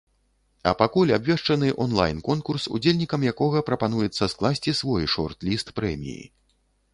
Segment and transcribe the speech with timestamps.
[0.69, 6.27] А пакуль абвешчаны онлайн-конкурс, удзельнікам якога прапануецца скласці свой шорт-ліст прэміі.